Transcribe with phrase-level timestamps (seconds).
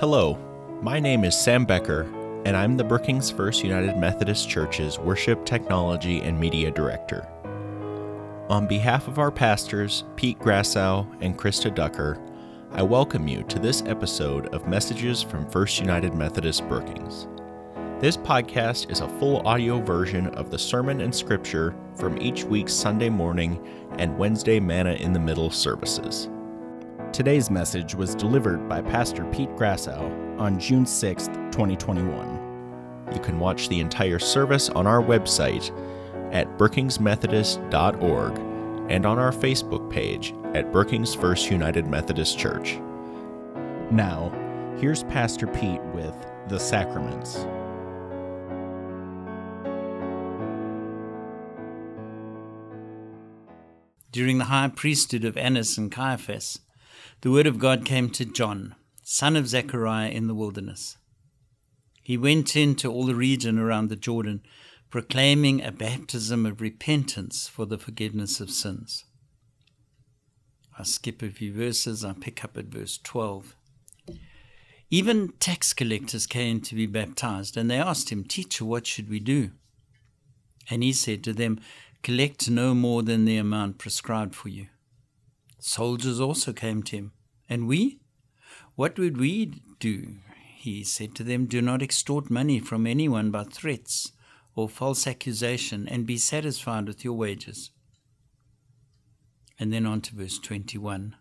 [0.00, 0.38] Hello,
[0.80, 2.02] my name is Sam Becker,
[2.44, 7.26] and I'm the Brookings First United Methodist Church's Worship, Technology, and Media Director.
[8.48, 12.16] On behalf of our pastors, Pete Grassow and Krista Ducker,
[12.70, 17.26] I welcome you to this episode of Messages from First United Methodist Brookings.
[17.98, 22.72] This podcast is a full audio version of the sermon and scripture from each week's
[22.72, 23.60] Sunday morning
[23.98, 26.28] and Wednesday Manna in the Middle services.
[27.12, 33.08] Today's message was delivered by Pastor Pete Grassow on June 6, 2021.
[33.12, 35.72] You can watch the entire service on our website
[36.32, 38.38] at brookingsmethodist.org
[38.90, 42.78] and on our Facebook page at Brookings First United Methodist Church.
[43.90, 44.30] Now,
[44.78, 46.14] here's Pastor Pete with
[46.48, 47.46] the sacraments.
[54.12, 56.60] During the high priesthood of Annas and Caiaphas,
[57.20, 60.96] the word of God came to John, son of Zechariah, in the wilderness.
[62.02, 64.42] He went into all the region around the Jordan,
[64.90, 69.04] proclaiming a baptism of repentance for the forgiveness of sins.
[70.78, 73.54] I skip a few verses, I pick up at verse 12.
[74.90, 79.20] Even tax collectors came to be baptized, and they asked him, Teacher, what should we
[79.20, 79.50] do?
[80.70, 81.60] And he said to them,
[82.02, 84.68] Collect no more than the amount prescribed for you.
[85.58, 87.12] Soldiers also came to him.
[87.48, 88.00] And we?
[88.74, 90.16] What would we do?
[90.56, 94.12] He said to them, Do not extort money from anyone by threats
[94.54, 97.70] or false accusation, and be satisfied with your wages.
[99.56, 101.14] And then on to verse 21.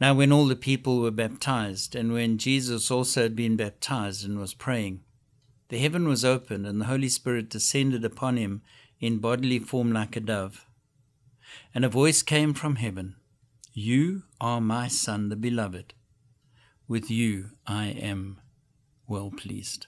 [0.00, 4.38] Now, when all the people were baptized, and when Jesus also had been baptized and
[4.38, 5.00] was praying,
[5.68, 8.62] the heaven was opened, and the Holy Spirit descended upon him
[9.00, 10.64] in bodily form like a dove.
[11.74, 13.16] And a voice came from heaven
[13.72, 15.94] You are my Son, the Beloved.
[16.88, 18.40] With you I am
[19.06, 19.86] well pleased.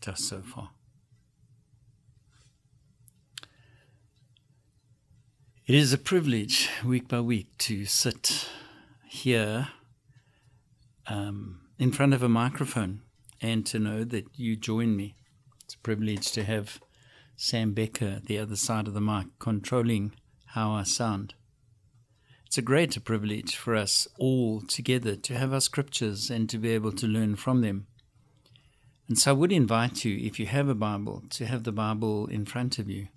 [0.00, 0.70] Just so far.
[5.66, 8.48] It is a privilege week by week to sit
[9.08, 9.68] here
[11.06, 13.02] um, in front of a microphone
[13.40, 15.14] and to know that you join me.
[15.64, 16.80] It's a privilege to have
[17.36, 20.12] Sam Becker, the other side of the mic, controlling
[20.54, 21.34] how I sound.
[22.44, 26.70] It's a great privilege for us all together to have our scriptures and to be
[26.70, 27.86] able to learn from them.
[29.08, 32.26] And so I would invite you, if you have a Bible, to have the Bible
[32.26, 33.08] in front of you.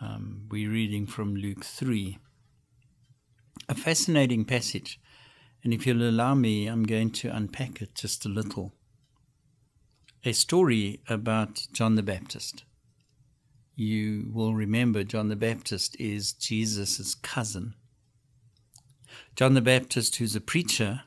[0.00, 2.18] Um, we're reading from Luke 3.
[3.68, 5.00] A fascinating passage.
[5.64, 8.72] And if you'll allow me, I'm going to unpack it just a little.
[10.24, 12.62] A story about John the Baptist
[13.78, 17.74] you will remember John the Baptist is Jesus' cousin.
[19.36, 21.02] John the Baptist, who's a preacher,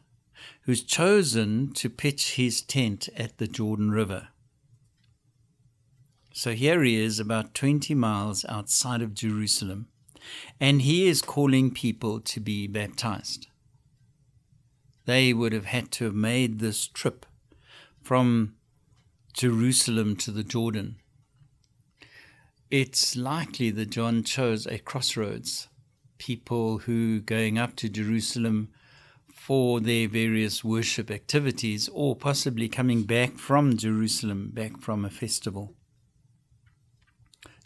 [0.61, 4.29] who's chosen to pitch his tent at the Jordan River.
[6.33, 9.87] So here he is, about 20 miles outside of Jerusalem,
[10.57, 13.47] and he is calling people to be baptized.
[15.05, 17.25] They would have had to have made this trip
[18.01, 18.55] from
[19.33, 20.95] Jerusalem to the Jordan
[22.71, 25.67] it's likely that John chose a crossroads,
[26.17, 28.69] people who going up to Jerusalem
[29.27, 35.73] for their various worship activities, or possibly coming back from Jerusalem, back from a festival.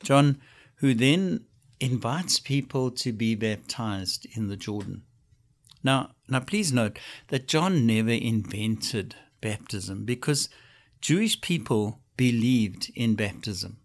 [0.02, 0.40] John,
[0.78, 1.46] who then
[1.80, 5.04] invites people to be baptized in the Jordan.
[5.84, 10.50] Now, now please note that John never invented baptism because
[11.00, 13.78] Jewish people believed in baptism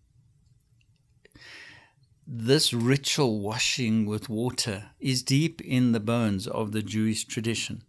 [2.33, 7.83] this ritual washing with water is deep in the bones of the Jewish tradition.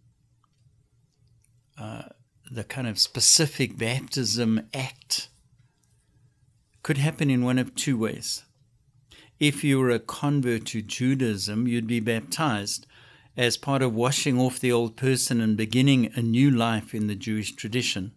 [1.78, 2.02] Uh,
[2.50, 5.28] the kind of specific baptism act
[6.82, 8.42] could happen in one of two ways.
[9.38, 12.84] If you were a convert to Judaism, you'd be baptized
[13.36, 17.14] as part of washing off the old person and beginning a new life in the
[17.14, 18.10] Jewish tradition.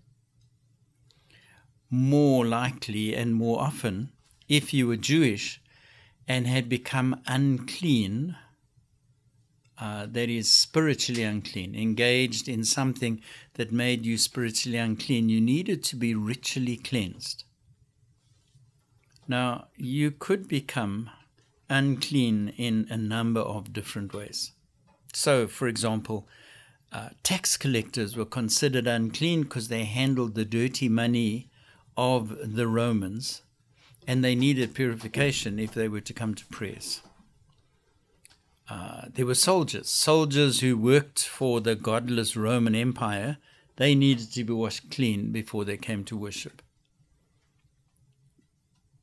[1.91, 4.11] More likely and more often,
[4.47, 5.61] if you were Jewish,
[6.27, 8.35] and had become unclean,
[9.77, 13.21] uh, that is spiritually unclean, engaged in something
[13.55, 17.43] that made you spiritually unclean, you needed to be ritually cleansed.
[19.27, 21.09] Now, you could become
[21.69, 24.51] unclean in a number of different ways.
[25.13, 26.27] So, for example,
[26.91, 31.49] uh, tax collectors were considered unclean because they handled the dirty money
[31.97, 33.41] of the Romans
[34.07, 37.01] and they needed purification if they were to come to prayers.
[38.69, 43.37] uh, there were soldiers, soldiers who worked for the godless Roman Empire.
[43.75, 46.61] They needed to be washed clean before they came to worship.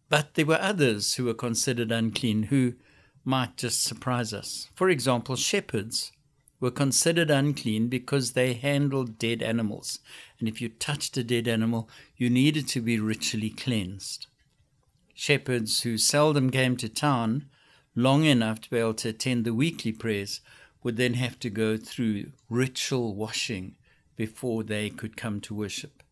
[0.08, 2.74] But there were others who were considered unclean who
[3.24, 4.68] might just surprise us.
[4.74, 6.12] For example, shepherds
[6.60, 10.00] were considered unclean because they handled dead animals.
[10.38, 14.26] And if you touched a dead animal, you needed to be ritually cleansed.
[15.22, 17.48] Shepherds who seldom came to town
[17.94, 20.40] long enough to be able to attend the weekly prayers
[20.82, 23.76] would then have to go through ritual washing
[24.16, 26.02] before they could come to worship.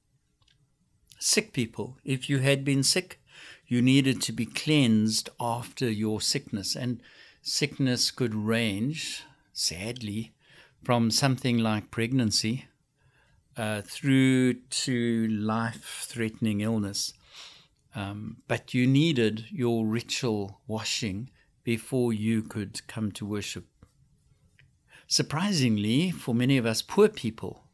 [1.18, 3.20] Sick people, if you had been sick,
[3.66, 7.02] you needed to be cleansed after your sickness, and
[7.42, 10.34] sickness could range, sadly,
[10.84, 12.66] from something like pregnancy
[13.56, 17.12] uh, through to life threatening illness.
[17.94, 21.30] Um, but you needed your ritual washing
[21.64, 23.66] before you could come to worship.
[25.08, 27.64] Surprisingly, for many of us poor people,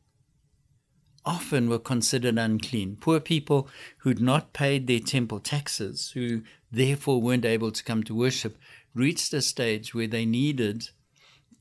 [1.26, 2.96] often were considered unclean.
[3.00, 3.68] Poor people
[3.98, 8.56] who'd not paid their temple taxes, who therefore weren't able to come to worship,
[8.94, 10.88] reached a stage where they needed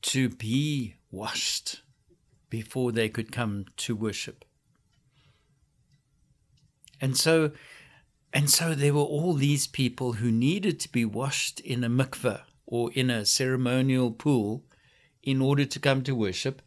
[0.01, 1.81] to be washed
[2.49, 4.45] before they could come to worship.
[7.01, 7.51] And so
[8.35, 12.41] and so there were all these people who needed to be washed in a mikveh
[12.67, 14.63] or in a ceremonial pool
[15.23, 16.61] in order to come to worship,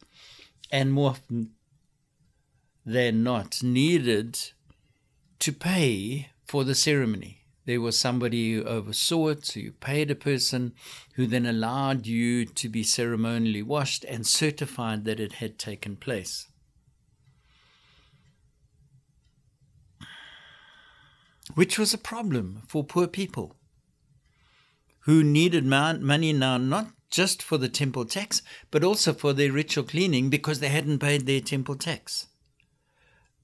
[0.73, 1.51] and more often
[2.85, 4.51] than not needed
[5.39, 7.39] to pay for the ceremony
[7.69, 10.73] there was somebody who oversaw it, so you paid a person
[11.17, 16.49] who then allowed you to be ceremonially washed and certified that it had taken place.
[21.55, 23.57] Which was a problem for poor people
[25.01, 29.85] who needed money now not just for the temple tax, but also for their ritual
[29.85, 32.27] cleaning because they hadn't paid their temple tax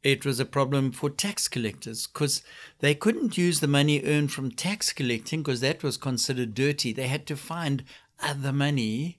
[0.04, 2.42] it was a problem for tax collectors because
[2.80, 6.92] they couldn't use the money earned from tax collecting because that was considered dirty.
[6.92, 7.82] They had to find
[8.20, 9.18] other money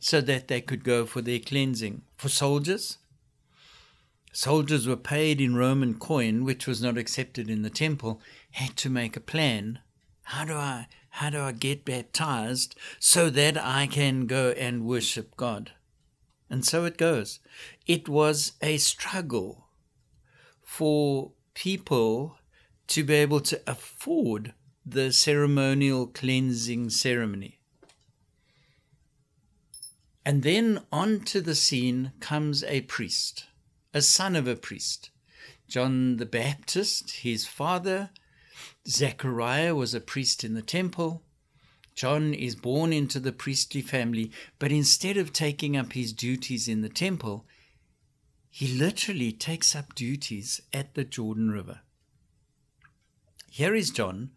[0.00, 2.02] so that they could go for their cleansing.
[2.16, 2.96] For soldiers,
[4.34, 8.20] soldiers were paid in Roman coin, which was not accepted in the temple,
[8.50, 9.78] had to make a plan.
[10.24, 15.36] How do I how do I get baptized so that I can go and worship
[15.36, 15.70] God?
[16.50, 17.38] And so it goes.
[17.86, 19.68] It was a struggle
[20.60, 22.38] for people
[22.88, 24.54] to be able to afford
[24.84, 27.60] the ceremonial cleansing ceremony.
[30.26, 33.46] And then onto the scene comes a priest,
[33.94, 35.10] a son of a priest.
[35.68, 38.10] John the Baptist, his father,
[38.86, 41.22] Zechariah was a priest in the temple.
[41.94, 46.82] John is born into the priestly family, but instead of taking up his duties in
[46.82, 47.46] the temple,
[48.50, 51.80] he literally takes up duties at the Jordan River.
[53.50, 54.32] Here is John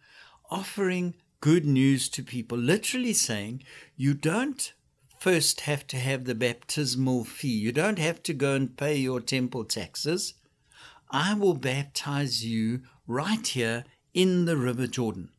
[0.49, 3.63] offering good news to people, literally saying,
[3.95, 4.71] You don't
[5.19, 9.19] first have to have the baptismal fee, you don't have to go and pay your
[9.19, 10.33] temple taxes.
[11.09, 15.29] I will baptize you right here in the River Jordan.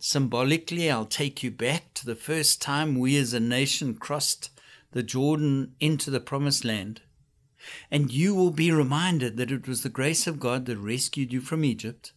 [0.00, 4.50] Symbolically, I'll take you back to the first time we as a nation crossed
[4.92, 7.00] the Jordan into the promised land.
[7.90, 11.40] And you will be reminded that it was the grace of God that rescued you
[11.40, 12.12] from Egypt,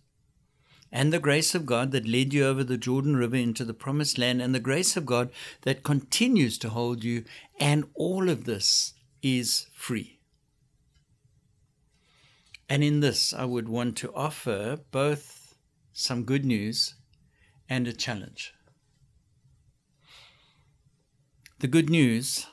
[0.92, 4.18] and the grace of God that led you over the Jordan River into the promised
[4.18, 7.24] land, and the grace of God that continues to hold you.
[7.60, 10.20] And all of this is free.
[12.70, 15.56] And in this, I would want to offer both
[15.94, 16.96] some good news
[17.70, 18.54] and a challenge.
[21.60, 22.48] The good news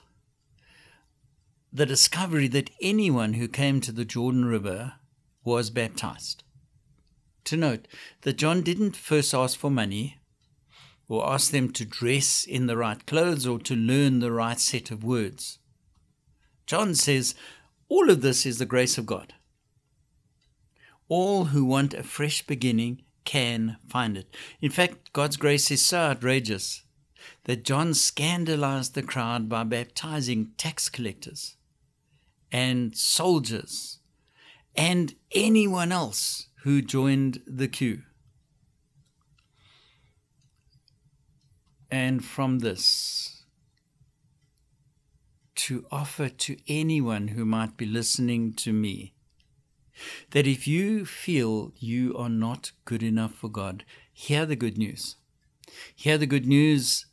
[1.75, 4.93] the discovery that anyone who came to the Jordan River
[5.43, 6.44] was baptized.
[7.45, 7.87] To note
[8.23, 10.19] that John didn't first ask for money
[11.09, 14.91] or ask them to dress in the right clothes or to learn the right set
[14.91, 15.59] of words.
[16.67, 17.35] John says
[17.89, 19.35] all of this is the grace of God.
[21.09, 24.35] All who want a fresh beginning can find it.
[24.61, 26.83] In fact, God's grace is so outrageous
[27.45, 31.57] that John scandalized the crowd by baptizing tax collectors
[32.51, 33.99] and soldiers
[34.75, 38.01] and anyone else who joined the queue.
[41.91, 43.45] And from this,
[45.57, 49.13] to offer to anyone who might be listening to me
[50.31, 55.17] that if you feel you are not good enough for God, hear the good news.
[55.95, 57.05] Hear the good news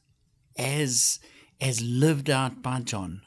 [0.58, 1.20] as,
[1.60, 3.24] as lived out by John,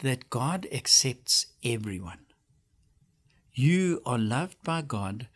[0.00, 2.26] that God accepts everyone.
[3.52, 5.28] You are loved by God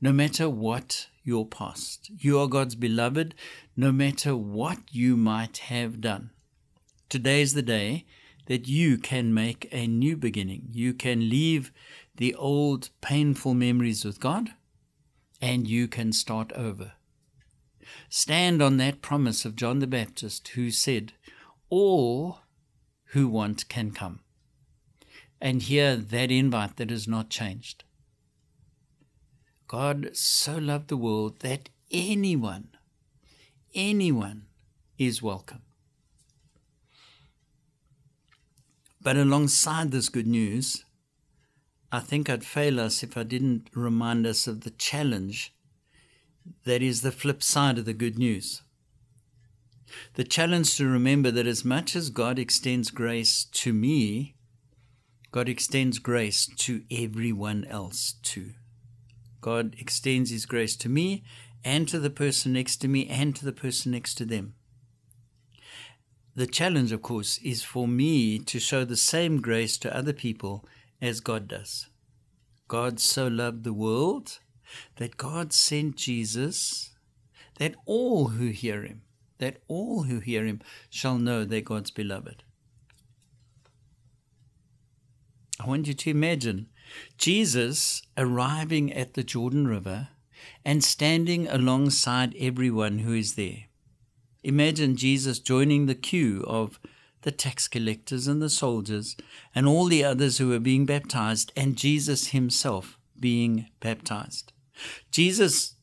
[0.00, 2.10] no matter what your past.
[2.18, 3.34] You are God's beloved
[3.76, 6.30] no matter what you might have done.
[7.08, 8.04] Today is the day
[8.46, 10.68] that you can make a new beginning.
[10.72, 11.72] You can leave
[12.16, 14.50] the old painful memories with God
[15.40, 16.92] and you can start over.
[18.08, 21.12] Stand on that promise of John the Baptist who said,
[21.70, 22.40] All
[23.06, 24.20] who want can come.
[25.44, 27.82] And hear that invite that has not changed.
[29.66, 32.68] God so loved the world that anyone,
[33.74, 34.44] anyone
[34.98, 35.62] is welcome.
[39.00, 40.84] But alongside this good news,
[41.90, 45.52] I think I'd fail us if I didn't remind us of the challenge
[46.64, 48.62] that is the flip side of the good news.
[50.14, 54.36] The challenge to remember that as much as God extends grace to me,
[55.32, 58.52] God extends grace to everyone else too.
[59.40, 61.24] God extends His grace to me
[61.64, 64.54] and to the person next to me and to the person next to them.
[66.36, 70.66] The challenge, of course, is for me to show the same grace to other people
[71.00, 71.88] as God does.
[72.68, 74.38] God so loved the world
[74.96, 76.90] that God sent Jesus
[77.58, 79.02] that all who hear him,
[79.38, 80.60] that all who hear him
[80.90, 82.42] shall know they're God's beloved.
[85.62, 86.66] I want you to imagine
[87.18, 90.08] Jesus arriving at the Jordan River
[90.64, 93.66] and standing alongside everyone who is there.
[94.42, 96.80] Imagine Jesus joining the queue of
[97.20, 99.16] the tax collectors and the soldiers
[99.54, 104.52] and all the others who were being baptized, and Jesus himself being baptized.
[105.12, 105.76] Jesus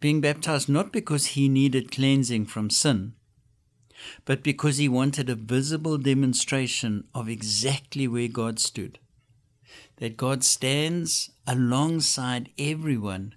[0.00, 3.12] being baptized not because he needed cleansing from sin,
[4.24, 8.98] but because he wanted a visible demonstration of exactly where God stood.
[9.96, 13.34] That God stands alongside everyone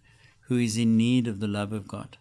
[0.47, 2.17] who is in need of the love of God.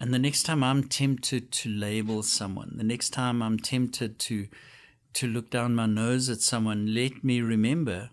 [0.00, 4.48] And the next time I'm tempted to label someone, the next time I'm tempted to
[5.14, 8.10] to look down my nose at someone, let me remember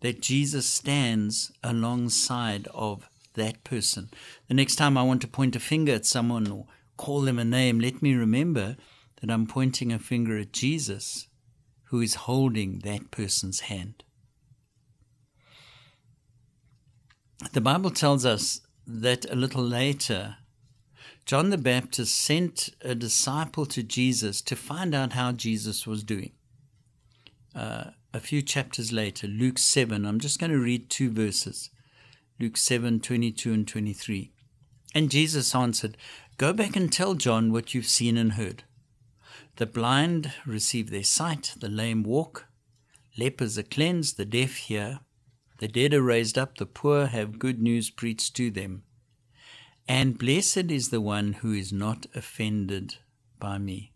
[0.00, 4.10] that Jesus stands alongside of that person.
[4.46, 6.66] The next time I want to point a finger at someone or
[6.98, 8.76] call them a name, let me remember
[9.20, 11.27] that I'm pointing a finger at Jesus
[11.90, 14.04] who is holding that person's hand.
[17.52, 20.36] The Bible tells us that a little later,
[21.24, 26.32] John the Baptist sent a disciple to Jesus to find out how Jesus was doing.
[27.54, 31.70] Uh, a few chapters later, Luke 7, I'm just going to read two verses
[32.40, 34.32] Luke 7 22 and 23.
[34.94, 35.96] And Jesus answered,
[36.36, 38.64] Go back and tell John what you've seen and heard.
[39.58, 42.46] The blind receive their sight, the lame walk,
[43.18, 45.00] lepers are cleansed, the deaf hear,
[45.58, 48.84] the dead are raised up, the poor have good news preached to them.
[49.88, 52.98] And blessed is the one who is not offended
[53.40, 53.90] by me.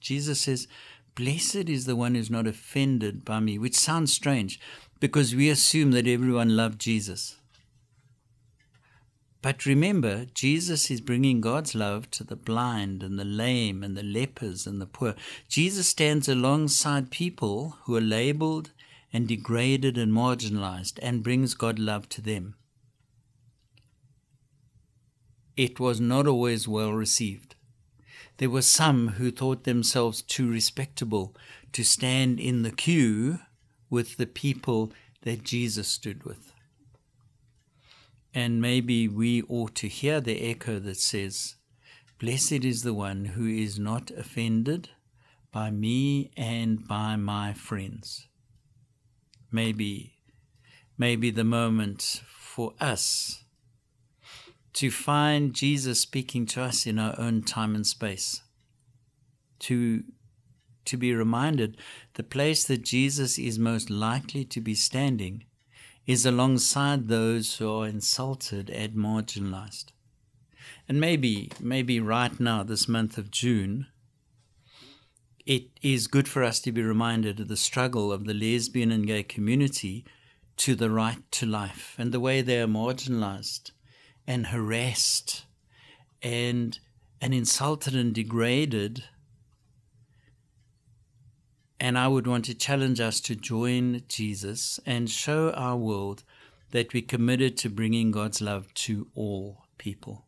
[0.00, 0.66] Jesus says,
[1.14, 4.58] Blessed is the one who's not offended by me, which sounds strange
[4.98, 7.36] because we assume that everyone loved Jesus.
[9.42, 14.04] But remember, Jesus is bringing God's love to the blind and the lame and the
[14.04, 15.16] lepers and the poor.
[15.48, 18.70] Jesus stands alongside people who are labeled
[19.12, 22.54] and degraded and marginalized and brings God love to them.
[25.56, 27.56] It was not always well received.
[28.38, 31.34] There were some who thought themselves too respectable
[31.72, 33.40] to stand in the queue
[33.90, 36.51] with the people that Jesus stood with.
[38.34, 41.56] And maybe we ought to hear the echo that says,
[42.18, 44.90] Blessed is the one who is not offended
[45.50, 48.28] by me and by my friends.
[49.50, 50.14] Maybe,
[50.96, 53.44] maybe the moment for us
[54.74, 58.40] to find Jesus speaking to us in our own time and space.
[59.60, 60.02] To,
[60.86, 61.76] to be reminded
[62.14, 65.44] the place that Jesus is most likely to be standing
[66.06, 69.86] is alongside those who are insulted and marginalized.
[70.88, 73.86] And maybe, maybe right now, this month of June,
[75.46, 79.06] it is good for us to be reminded of the struggle of the lesbian and
[79.06, 80.04] gay community
[80.58, 83.70] to the right to life and the way they are marginalized
[84.26, 85.44] and harassed
[86.22, 86.78] and
[87.20, 89.04] and insulted and degraded
[91.82, 96.22] and I would want to challenge us to join Jesus and show our world
[96.70, 100.24] that we're committed to bringing God's love to all people,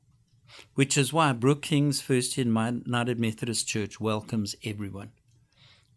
[0.75, 5.13] which is why Brookings First United Methodist Church welcomes everyone.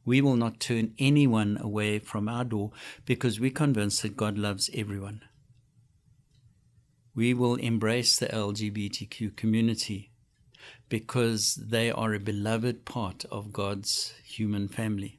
[0.06, 2.70] We will not turn anyone away from our door
[3.06, 5.24] because we're convinced that God loves everyone.
[7.16, 10.12] We will embrace the LGBTQ community
[10.88, 15.17] because they are a beloved part of God's human family.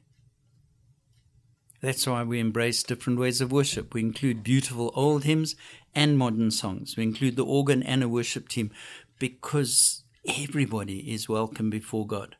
[1.81, 3.93] That's why we embrace different ways of worship.
[3.93, 5.55] We include beautiful old hymns
[5.95, 6.97] and modern songs.
[6.97, 8.71] We include the organ and a worship team
[9.17, 12.35] because everybody is welcome before God.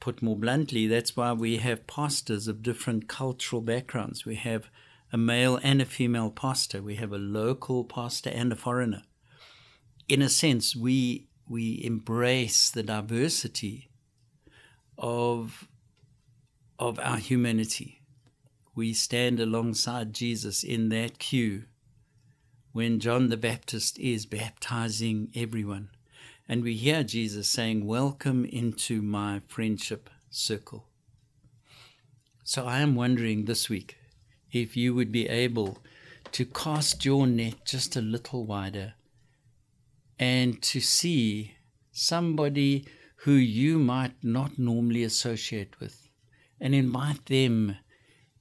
[0.00, 4.24] Put more bluntly, that's why we have pastors of different cultural backgrounds.
[4.24, 4.68] We have
[5.12, 6.82] a male and a female pastor.
[6.82, 9.02] We have a local pastor and a foreigner.
[10.08, 13.90] In a sense, we we embrace the diversity
[14.96, 15.68] of
[16.78, 18.00] of our humanity.
[18.74, 21.64] We stand alongside Jesus in that queue
[22.72, 25.90] when John the Baptist is baptizing everyone.
[26.48, 30.88] And we hear Jesus saying, Welcome into my friendship circle.
[32.42, 33.96] So I am wondering this week
[34.52, 35.78] if you would be able
[36.32, 38.94] to cast your net just a little wider
[40.18, 41.54] and to see
[41.92, 42.86] somebody
[43.18, 46.03] who you might not normally associate with
[46.64, 47.76] and invite them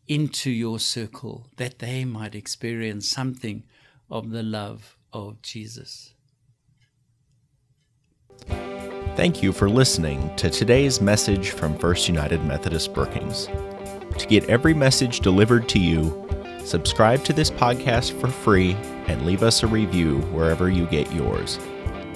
[0.08, 3.64] into your circle that they might experience something
[4.10, 6.14] of the love of Jesus.
[9.16, 13.48] Thank you for listening to today's message from First United Methodist Brookings.
[14.18, 16.26] To get every message delivered to you,
[16.64, 18.72] subscribe to this podcast for free
[19.08, 21.60] and leave us a review wherever you get yours.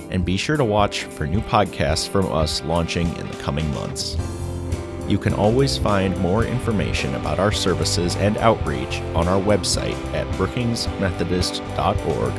[0.10, 4.16] And be sure to watch for new podcasts from us launching in the coming months.
[5.08, 10.28] You can always find more information about our services and outreach on our website at
[10.36, 12.34] brookingsmethodist.org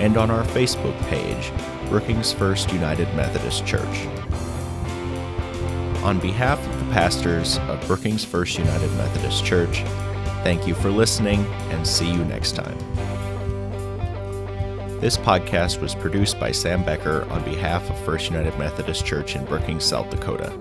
[0.00, 1.52] and on our Facebook page,
[1.88, 4.06] Brookings First United Methodist Church.
[6.04, 9.82] On behalf of the pastors of Brookings First United Methodist Church,
[10.44, 12.78] thank you for listening and see you next time.
[15.00, 19.44] This podcast was produced by Sam Becker on behalf of First United Methodist Church in
[19.44, 20.52] Brookings, South Dakota.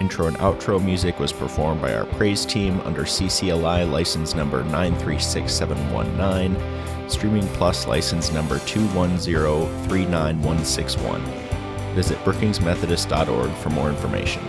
[0.00, 7.08] Intro and outro music was performed by our praise team under CCLI license number 936719,
[7.08, 11.20] Streaming Plus license number 21039161.
[11.94, 14.42] Visit brookingsmethodist.org for more information.